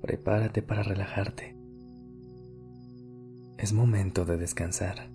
[0.00, 1.56] Prepárate para relajarte.
[3.58, 5.10] Es momento de descansar.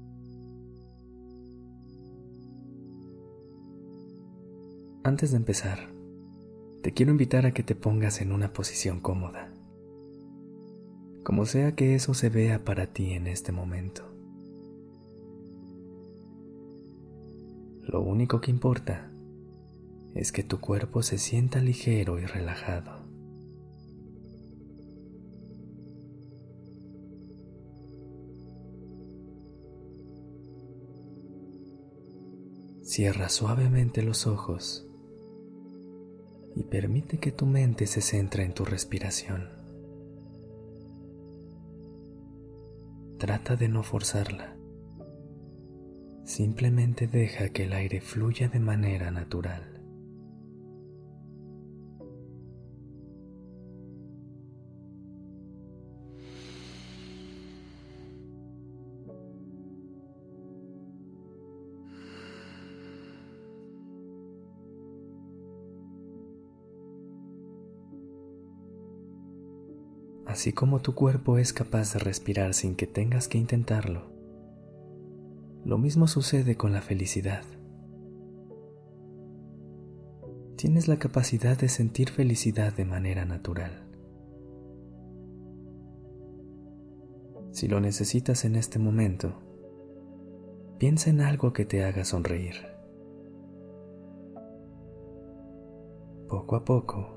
[5.03, 5.79] Antes de empezar,
[6.83, 9.51] te quiero invitar a que te pongas en una posición cómoda,
[11.23, 14.03] como sea que eso se vea para ti en este momento.
[17.81, 19.11] Lo único que importa
[20.15, 23.04] es que tu cuerpo se sienta ligero y relajado.
[32.95, 34.87] Cierra suavemente los ojos
[36.55, 39.49] y permite que tu mente se centre en tu respiración.
[43.17, 44.55] Trata de no forzarla.
[46.23, 49.74] Simplemente deja que el aire fluya de manera natural.
[70.35, 74.11] Así como tu cuerpo es capaz de respirar sin que tengas que intentarlo,
[75.63, 77.45] lo mismo sucede con la felicidad.
[80.57, 83.87] Tienes la capacidad de sentir felicidad de manera natural.
[87.51, 89.35] Si lo necesitas en este momento,
[90.79, 92.55] piensa en algo que te haga sonreír.
[96.27, 97.14] Poco a poco,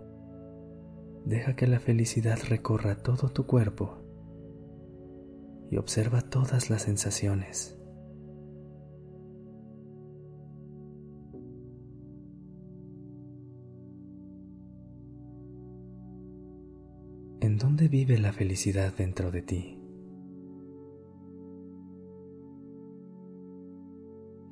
[1.24, 3.98] deja que la felicidad recorra todo tu cuerpo
[5.70, 7.78] y observa todas las sensaciones.
[17.40, 19.78] ¿En dónde vive la felicidad dentro de ti?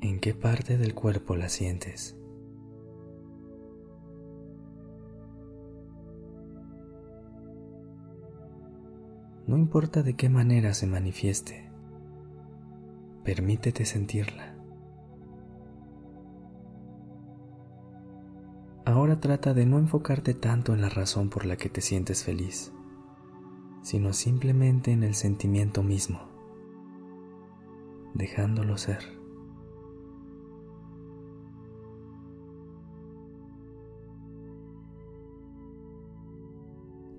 [0.01, 2.17] ¿En qué parte del cuerpo la sientes?
[9.57, 11.71] No importa de qué manera se manifieste,
[13.25, 14.55] permítete sentirla.
[18.85, 22.71] Ahora trata de no enfocarte tanto en la razón por la que te sientes feliz
[23.81, 26.21] sino simplemente en el sentimiento mismo,
[28.13, 29.17] dejándolo ser.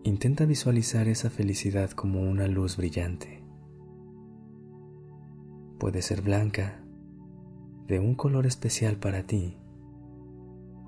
[0.08, 3.44] Intenta visualizar esa felicidad como una luz brillante.
[5.80, 6.82] Puede ser blanca,
[7.88, 9.58] de un color especial para ti,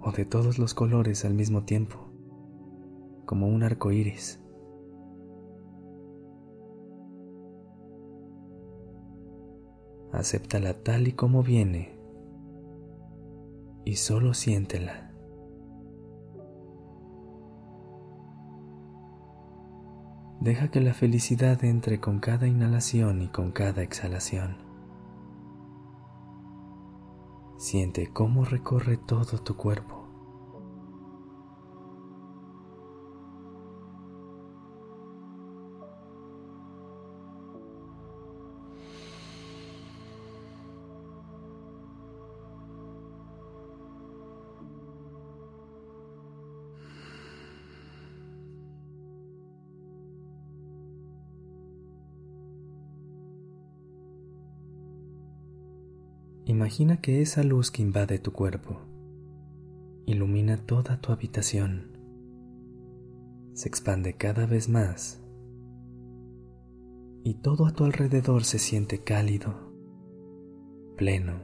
[0.02, 2.14] o de todos los colores al mismo tiempo,
[3.26, 4.40] como un arco iris.
[10.14, 12.00] acéptala tal y como viene
[13.84, 15.09] y solo siéntela.
[20.40, 24.58] Deja que la felicidad entre con cada inhalación y con cada exhalación.
[27.58, 29.99] Siente cómo recorre todo tu cuerpo.
[56.50, 58.80] Imagina que esa luz que invade tu cuerpo
[60.08, 61.96] ilumina toda tu habitación,
[63.54, 65.24] se expande cada vez más
[67.24, 69.54] y todo a tu alrededor se siente cálido,
[70.98, 71.36] pleno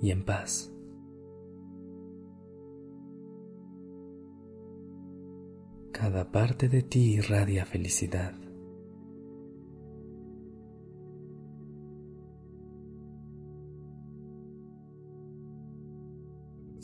[0.00, 0.72] y en paz.
[5.92, 8.32] Cada parte de ti irradia felicidad.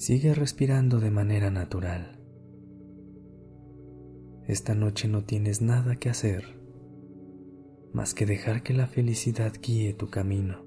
[0.08, 2.18] Sigue respirando de manera natural.
[4.46, 6.58] esta noche no tienes nada que hacer
[7.92, 10.64] más que dejar que la felicidad guíe tu camino,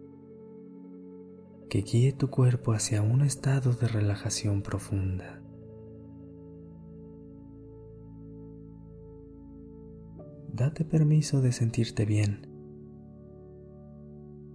[1.72, 5.42] que guíe tu cuerpo hacia un estado de relajación profunda.
[10.54, 12.48] Date permiso de sentirte bien.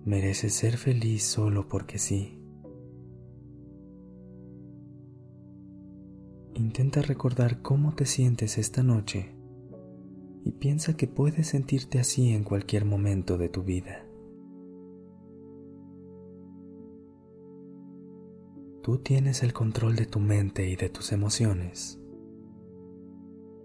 [0.04, 2.45] Mereces ser feliz solo porque sí.
[6.56, 9.34] Intenta recordar cómo te sientes esta noche
[10.42, 14.06] y piensa que puedes sentirte así en cualquier momento de tu vida.
[18.82, 22.00] Tú tienes el control de tu mente y de tus emociones.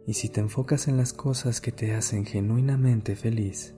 [0.05, 3.73] Y si te enfocas en las cosas que te hacen genuinamente feliz,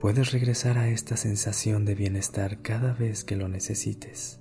[0.00, 4.40] puedes regresar a esta sensación de bienestar cada vez que lo necesites.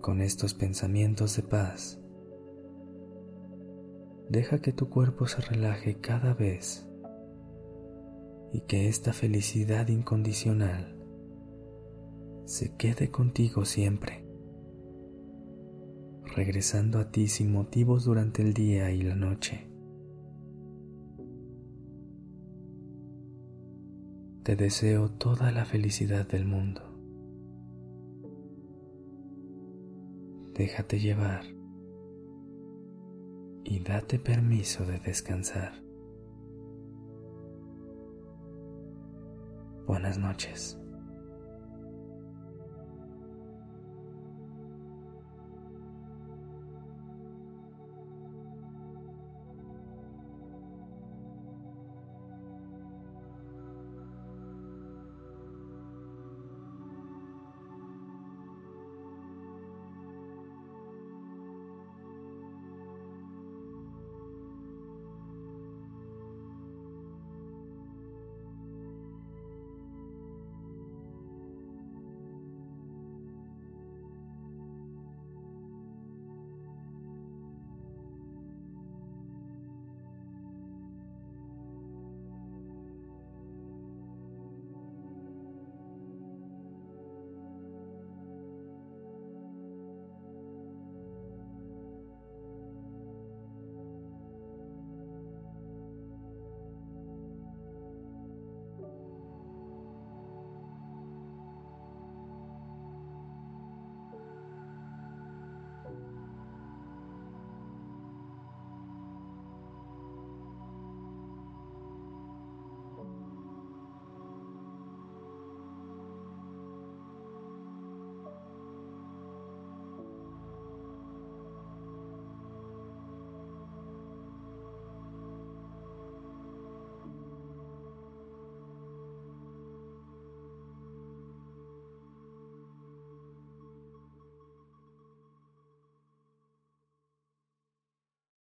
[0.00, 2.00] Con estos pensamientos de paz.
[4.28, 6.88] Deja que tu cuerpo se relaje cada vez
[8.52, 10.96] y que esta felicidad incondicional
[12.44, 14.24] se quede contigo siempre,
[16.34, 19.68] regresando a ti sin motivos durante el día y la noche.
[24.42, 26.89] Te deseo toda la felicidad del mundo.
[30.60, 31.42] Déjate llevar
[33.64, 35.72] y date permiso de descansar.
[39.86, 40.79] Buenas noches.